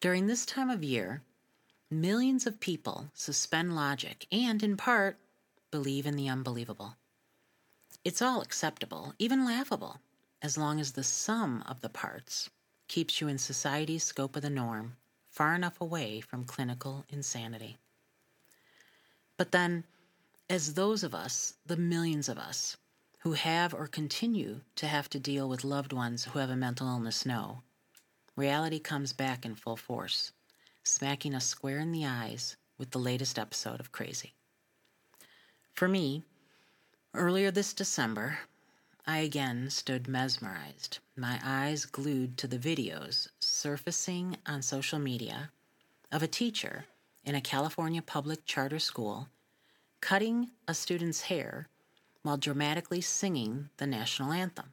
During 0.00 0.28
this 0.28 0.46
time 0.46 0.70
of 0.70 0.84
year, 0.84 1.22
millions 1.90 2.46
of 2.46 2.60
people 2.60 3.10
suspend 3.14 3.74
logic 3.74 4.26
and, 4.30 4.62
in 4.62 4.76
part, 4.76 5.18
believe 5.70 6.06
in 6.06 6.16
the 6.16 6.28
unbelievable. 6.28 6.96
It's 8.04 8.22
all 8.22 8.40
acceptable, 8.40 9.14
even 9.18 9.44
laughable 9.44 10.00
as 10.40 10.56
long 10.56 10.80
as 10.80 10.92
the 10.92 11.02
sum 11.02 11.64
of 11.66 11.80
the 11.80 11.88
parts 11.88 12.50
keeps 12.86 13.20
you 13.20 13.28
in 13.28 13.38
society's 13.38 14.04
scope 14.04 14.36
of 14.36 14.42
the 14.42 14.50
norm, 14.50 14.96
far 15.30 15.54
enough 15.54 15.80
away 15.80 16.20
from 16.20 16.44
clinical 16.44 17.04
insanity. 17.08 17.76
But 19.36 19.52
then, 19.52 19.84
as 20.48 20.74
those 20.74 21.02
of 21.02 21.14
us, 21.14 21.54
the 21.66 21.76
millions 21.76 22.28
of 22.28 22.38
us, 22.38 22.76
who 23.20 23.32
have 23.32 23.74
or 23.74 23.86
continue 23.86 24.60
to 24.76 24.86
have 24.86 25.10
to 25.10 25.18
deal 25.18 25.48
with 25.48 25.64
loved 25.64 25.92
ones 25.92 26.24
who 26.24 26.38
have 26.38 26.50
a 26.50 26.56
mental 26.56 26.88
illness 26.88 27.26
know, 27.26 27.62
reality 28.36 28.78
comes 28.78 29.12
back 29.12 29.44
in 29.44 29.54
full 29.54 29.76
force, 29.76 30.32
smacking 30.88 31.34
us 31.34 31.46
square 31.46 31.78
in 31.78 31.92
the 31.92 32.06
eyes 32.06 32.56
with 32.78 32.90
the 32.90 32.98
latest 32.98 33.38
episode 33.38 33.80
of 33.80 33.92
Crazy. 33.92 34.32
For 35.74 35.86
me, 35.86 36.22
earlier 37.14 37.50
this 37.50 37.72
December, 37.72 38.38
I 39.06 39.18
again 39.18 39.70
stood 39.70 40.08
mesmerized, 40.08 40.98
my 41.16 41.40
eyes 41.44 41.84
glued 41.84 42.36
to 42.38 42.46
the 42.46 42.58
videos 42.58 43.28
surfacing 43.40 44.36
on 44.46 44.62
social 44.62 44.98
media 44.98 45.50
of 46.10 46.22
a 46.22 46.28
teacher 46.28 46.86
in 47.24 47.34
a 47.34 47.40
California 47.40 48.02
public 48.02 48.44
charter 48.44 48.78
school 48.78 49.28
cutting 50.00 50.50
a 50.66 50.74
student's 50.74 51.22
hair 51.22 51.68
while 52.22 52.36
dramatically 52.36 53.00
singing 53.00 53.68
the 53.76 53.86
national 53.86 54.32
anthem. 54.32 54.72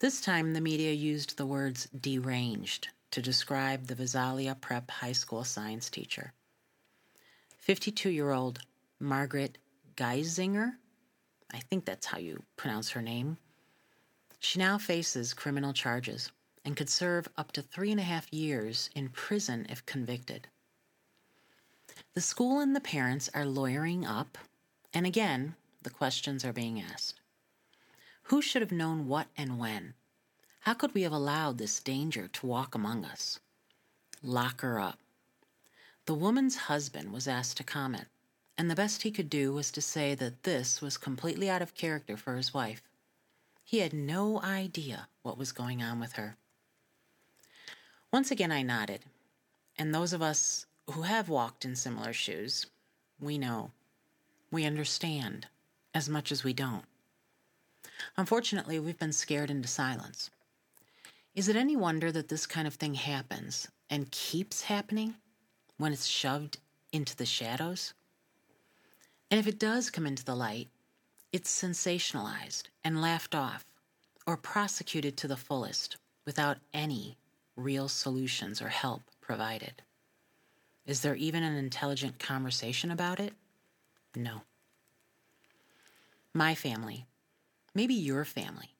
This 0.00 0.20
time, 0.20 0.52
the 0.52 0.60
media 0.60 0.92
used 0.92 1.36
the 1.36 1.46
words 1.46 1.88
deranged 1.98 2.88
to 3.10 3.22
describe 3.22 3.86
the 3.86 3.94
Visalia 3.94 4.56
Prep 4.60 4.90
High 4.90 5.12
School 5.12 5.44
science 5.44 5.90
teacher. 5.90 6.32
52 7.58 8.10
year 8.10 8.30
old 8.30 8.60
Margaret 9.00 9.58
Gieszinger 9.96 10.74
I 11.52 11.60
think 11.60 11.84
that's 11.84 12.06
how 12.06 12.18
you 12.18 12.42
pronounce 12.56 12.90
her 12.90 13.02
name. 13.02 13.38
She 14.38 14.58
now 14.58 14.78
faces 14.78 15.34
criminal 15.34 15.72
charges 15.72 16.30
and 16.64 16.76
could 16.76 16.90
serve 16.90 17.28
up 17.36 17.52
to 17.52 17.62
three 17.62 17.90
and 17.90 18.00
a 18.00 18.04
half 18.04 18.32
years 18.32 18.90
in 18.94 19.08
prison 19.08 19.66
if 19.68 19.86
convicted. 19.86 20.48
The 22.14 22.20
school 22.20 22.60
and 22.60 22.76
the 22.76 22.80
parents 22.80 23.30
are 23.32 23.46
lawyering 23.46 24.04
up, 24.04 24.36
and 24.92 25.06
again, 25.06 25.56
the 25.82 25.90
questions 25.90 26.44
are 26.44 26.52
being 26.52 26.80
asked. 26.80 27.20
Who 28.24 28.42
should 28.42 28.62
have 28.62 28.72
known 28.72 29.08
what 29.08 29.28
and 29.36 29.58
when? 29.58 29.94
How 30.68 30.74
could 30.74 30.92
we 30.92 31.00
have 31.00 31.12
allowed 31.12 31.56
this 31.56 31.80
danger 31.80 32.28
to 32.28 32.46
walk 32.46 32.74
among 32.74 33.02
us? 33.06 33.40
Lock 34.22 34.60
her 34.60 34.78
up. 34.78 34.98
The 36.04 36.12
woman's 36.12 36.56
husband 36.56 37.10
was 37.10 37.26
asked 37.26 37.56
to 37.56 37.64
comment 37.64 38.08
and 38.58 38.70
the 38.70 38.74
best 38.74 39.00
he 39.00 39.10
could 39.10 39.30
do 39.30 39.54
was 39.54 39.70
to 39.70 39.80
say 39.80 40.14
that 40.16 40.42
this 40.42 40.82
was 40.82 40.98
completely 40.98 41.48
out 41.48 41.62
of 41.62 41.74
character 41.74 42.18
for 42.18 42.36
his 42.36 42.52
wife. 42.52 42.82
He 43.64 43.78
had 43.78 43.94
no 43.94 44.42
idea 44.42 45.08
what 45.22 45.38
was 45.38 45.52
going 45.52 45.82
on 45.82 46.00
with 46.00 46.12
her. 46.16 46.36
Once 48.12 48.30
again, 48.30 48.52
I 48.52 48.60
nodded, 48.60 49.06
and 49.78 49.94
those 49.94 50.12
of 50.12 50.20
us 50.20 50.66
who 50.90 51.00
have 51.00 51.30
walked 51.30 51.64
in 51.64 51.76
similar 51.76 52.12
shoes, 52.12 52.66
we 53.18 53.38
know, 53.38 53.70
we 54.50 54.66
understand, 54.66 55.46
as 55.94 56.10
much 56.10 56.30
as 56.30 56.44
we 56.44 56.52
don't. 56.52 56.84
Unfortunately, 58.18 58.78
we've 58.78 58.98
been 58.98 59.14
scared 59.14 59.50
into 59.50 59.66
silence. 59.66 60.28
Is 61.38 61.46
it 61.46 61.54
any 61.54 61.76
wonder 61.76 62.10
that 62.10 62.26
this 62.26 62.46
kind 62.46 62.66
of 62.66 62.74
thing 62.74 62.94
happens 62.94 63.68
and 63.88 64.10
keeps 64.10 64.62
happening 64.62 65.14
when 65.76 65.92
it's 65.92 66.06
shoved 66.06 66.58
into 66.92 67.14
the 67.14 67.24
shadows? 67.24 67.94
And 69.30 69.38
if 69.38 69.46
it 69.46 69.60
does 69.60 69.88
come 69.88 70.04
into 70.04 70.24
the 70.24 70.34
light, 70.34 70.66
it's 71.32 71.48
sensationalized 71.48 72.64
and 72.82 73.00
laughed 73.00 73.36
off 73.36 73.64
or 74.26 74.36
prosecuted 74.36 75.16
to 75.18 75.28
the 75.28 75.36
fullest 75.36 75.96
without 76.26 76.58
any 76.74 77.16
real 77.54 77.86
solutions 77.86 78.60
or 78.60 78.70
help 78.70 79.02
provided. 79.20 79.82
Is 80.86 81.02
there 81.02 81.14
even 81.14 81.44
an 81.44 81.54
intelligent 81.54 82.18
conversation 82.18 82.90
about 82.90 83.20
it? 83.20 83.32
No. 84.16 84.40
My 86.34 86.56
family, 86.56 87.06
maybe 87.76 87.94
your 87.94 88.24
family, 88.24 88.74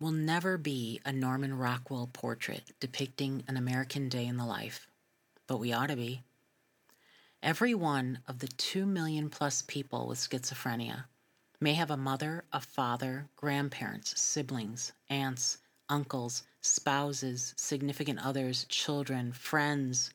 will 0.00 0.12
never 0.12 0.58
be 0.58 1.00
a 1.04 1.12
Norman 1.12 1.56
Rockwell 1.56 2.08
portrait 2.12 2.72
depicting 2.80 3.44
an 3.46 3.56
American 3.56 4.08
day 4.08 4.26
in 4.26 4.36
the 4.36 4.44
life, 4.44 4.86
but 5.46 5.58
we 5.58 5.72
ought 5.72 5.88
to 5.88 5.96
be. 5.96 6.22
Every 7.42 7.74
one 7.74 8.18
of 8.26 8.38
the 8.38 8.48
two 8.48 8.86
million 8.86 9.30
plus 9.30 9.62
people 9.62 10.06
with 10.08 10.18
schizophrenia 10.18 11.04
may 11.60 11.74
have 11.74 11.90
a 11.90 11.96
mother, 11.96 12.44
a 12.52 12.60
father, 12.60 13.28
grandparents, 13.36 14.20
siblings, 14.20 14.92
aunts, 15.08 15.58
uncles, 15.88 16.42
spouses, 16.60 17.54
significant 17.56 18.18
others, 18.24 18.64
children, 18.68 19.32
friends. 19.32 20.10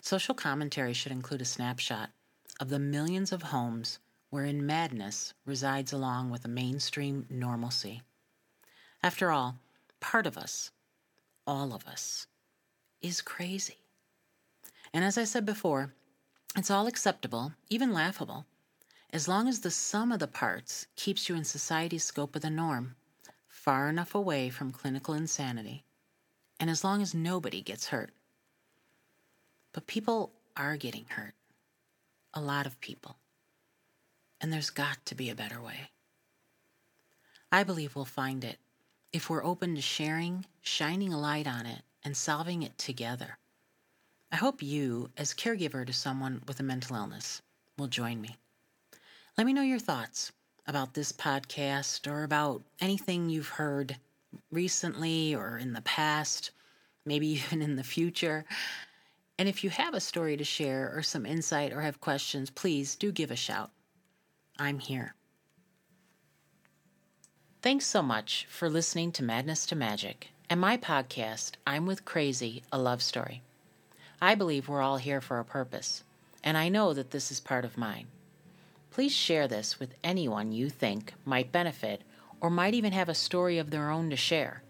Social 0.00 0.34
commentary 0.34 0.92
should 0.92 1.12
include 1.12 1.42
a 1.42 1.44
snapshot 1.44 2.10
of 2.60 2.68
the 2.68 2.78
millions 2.78 3.32
of 3.32 3.42
homes 3.42 3.98
wherein 4.30 4.64
madness 4.64 5.34
resides 5.44 5.92
along 5.92 6.30
with 6.30 6.44
a 6.44 6.48
mainstream 6.48 7.26
normalcy. 7.28 8.02
After 9.02 9.32
all, 9.32 9.58
part 9.98 10.26
of 10.26 10.38
us, 10.38 10.70
all 11.44 11.74
of 11.74 11.86
us, 11.86 12.28
is 13.00 13.20
crazy. 13.20 13.78
And 14.94 15.04
as 15.04 15.18
I 15.18 15.24
said 15.24 15.44
before, 15.44 15.92
it's 16.56 16.70
all 16.70 16.86
acceptable, 16.86 17.52
even 17.68 17.92
laughable, 17.92 18.46
as 19.10 19.26
long 19.26 19.48
as 19.48 19.60
the 19.60 19.70
sum 19.70 20.12
of 20.12 20.20
the 20.20 20.28
parts 20.28 20.86
keeps 20.94 21.28
you 21.28 21.34
in 21.34 21.44
society's 21.44 22.04
scope 22.04 22.36
of 22.36 22.42
the 22.42 22.50
norm, 22.50 22.94
far 23.48 23.88
enough 23.88 24.14
away 24.14 24.50
from 24.50 24.70
clinical 24.70 25.14
insanity, 25.14 25.84
and 26.60 26.70
as 26.70 26.84
long 26.84 27.02
as 27.02 27.12
nobody 27.12 27.60
gets 27.60 27.88
hurt. 27.88 28.12
But 29.72 29.88
people 29.88 30.32
are 30.56 30.76
getting 30.76 31.06
hurt. 31.08 31.34
A 32.34 32.40
lot 32.40 32.66
of 32.66 32.80
people. 32.80 33.16
And 34.40 34.52
there's 34.52 34.70
got 34.70 35.04
to 35.06 35.14
be 35.14 35.28
a 35.28 35.34
better 35.34 35.60
way. 35.60 35.90
I 37.50 37.64
believe 37.64 37.96
we'll 37.96 38.04
find 38.04 38.44
it 38.44 38.58
if 39.12 39.28
we're 39.28 39.44
open 39.44 39.74
to 39.74 39.82
sharing, 39.82 40.46
shining 40.62 41.12
a 41.12 41.20
light 41.20 41.46
on 41.46 41.66
it, 41.66 41.82
and 42.04 42.16
solving 42.16 42.62
it 42.62 42.76
together. 42.78 43.38
I 44.30 44.36
hope 44.36 44.62
you, 44.62 45.10
as 45.16 45.34
caregiver 45.34 45.86
to 45.86 45.92
someone 45.92 46.42
with 46.48 46.58
a 46.58 46.62
mental 46.62 46.96
illness, 46.96 47.42
will 47.76 47.88
join 47.88 48.20
me. 48.20 48.38
Let 49.36 49.46
me 49.46 49.52
know 49.52 49.62
your 49.62 49.78
thoughts 49.78 50.32
about 50.66 50.94
this 50.94 51.12
podcast 51.12 52.10
or 52.10 52.22
about 52.22 52.62
anything 52.80 53.28
you've 53.28 53.48
heard 53.48 53.96
recently 54.50 55.34
or 55.34 55.58
in 55.58 55.72
the 55.72 55.82
past, 55.82 56.50
maybe 57.04 57.26
even 57.32 57.60
in 57.60 57.76
the 57.76 57.84
future. 57.84 58.44
And 59.38 59.48
if 59.48 59.64
you 59.64 59.70
have 59.70 59.94
a 59.94 60.00
story 60.00 60.36
to 60.36 60.44
share 60.44 60.92
or 60.94 61.02
some 61.02 61.26
insight 61.26 61.72
or 61.72 61.80
have 61.80 62.00
questions, 62.00 62.50
please 62.50 62.94
do 62.94 63.12
give 63.12 63.30
a 63.30 63.36
shout. 63.36 63.70
I'm 64.58 64.78
here. 64.78 65.14
Thanks 67.62 67.86
so 67.86 68.02
much 68.02 68.44
for 68.50 68.68
listening 68.68 69.12
to 69.12 69.22
Madness 69.22 69.66
to 69.66 69.76
Magic 69.76 70.30
and 70.50 70.60
my 70.60 70.76
podcast, 70.76 71.52
I'm 71.64 71.86
with 71.86 72.04
Crazy, 72.04 72.64
a 72.72 72.76
love 72.76 73.00
story. 73.00 73.40
I 74.20 74.34
believe 74.34 74.68
we're 74.68 74.82
all 74.82 74.96
here 74.96 75.20
for 75.20 75.38
a 75.38 75.44
purpose, 75.44 76.02
and 76.42 76.58
I 76.58 76.68
know 76.68 76.92
that 76.92 77.12
this 77.12 77.30
is 77.30 77.38
part 77.38 77.64
of 77.64 77.78
mine. 77.78 78.08
Please 78.90 79.12
share 79.12 79.46
this 79.46 79.78
with 79.78 79.94
anyone 80.02 80.50
you 80.50 80.70
think 80.70 81.14
might 81.24 81.52
benefit 81.52 82.02
or 82.40 82.50
might 82.50 82.74
even 82.74 82.92
have 82.94 83.08
a 83.08 83.14
story 83.14 83.58
of 83.58 83.70
their 83.70 83.90
own 83.90 84.10
to 84.10 84.16
share. 84.16 84.64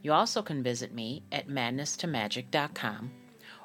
You 0.00 0.14
also 0.14 0.40
can 0.40 0.62
visit 0.62 0.94
me 0.94 1.24
at 1.30 1.48
madnesstomagic.com 1.48 3.10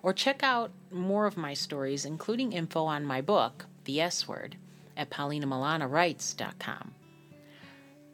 or 0.04 0.12
check 0.12 0.44
out 0.44 0.72
more 0.92 1.26
of 1.26 1.38
my 1.38 1.54
stories, 1.54 2.04
including 2.04 2.52
info 2.52 2.84
on 2.84 3.06
my 3.06 3.22
book, 3.22 3.68
The 3.86 4.02
S 4.02 4.28
Word, 4.28 4.58
at 4.98 5.10
paulinamilanawrites.com. 5.10 6.96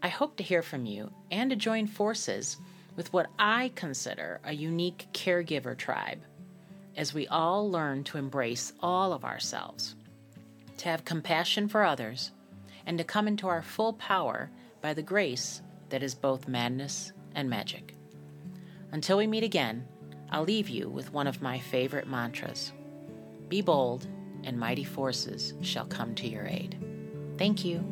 I 0.05 0.09
hope 0.09 0.37
to 0.37 0.43
hear 0.43 0.61
from 0.61 0.85
you 0.85 1.11
and 1.31 1.49
to 1.49 1.55
join 1.55 1.87
forces 1.87 2.57
with 2.95 3.11
what 3.11 3.25
I 3.39 3.71
consider 3.73 4.39
a 4.43 4.53
unique 4.53 5.07
caregiver 5.13 5.75
tribe 5.75 6.19
as 6.95 7.11
we 7.11 7.27
all 7.27 7.71
learn 7.71 8.03
to 8.03 8.19
embrace 8.19 8.71
all 8.81 9.13
of 9.13 9.25
ourselves, 9.25 9.95
to 10.77 10.89
have 10.89 11.05
compassion 11.05 11.67
for 11.67 11.83
others, 11.83 12.29
and 12.85 12.99
to 12.99 13.03
come 13.03 13.27
into 13.27 13.47
our 13.47 13.63
full 13.63 13.93
power 13.93 14.51
by 14.79 14.93
the 14.93 15.01
grace 15.01 15.63
that 15.89 16.03
is 16.03 16.13
both 16.13 16.47
madness 16.47 17.11
and 17.33 17.49
magic. 17.49 17.95
Until 18.91 19.17
we 19.17 19.25
meet 19.25 19.43
again, 19.43 19.87
I'll 20.29 20.43
leave 20.43 20.69
you 20.69 20.87
with 20.87 21.13
one 21.13 21.25
of 21.25 21.41
my 21.41 21.57
favorite 21.57 22.07
mantras 22.07 22.73
Be 23.49 23.63
bold, 23.63 24.05
and 24.43 24.59
mighty 24.59 24.83
forces 24.83 25.55
shall 25.61 25.87
come 25.87 26.13
to 26.13 26.27
your 26.27 26.45
aid. 26.45 26.77
Thank 27.39 27.65
you. 27.65 27.83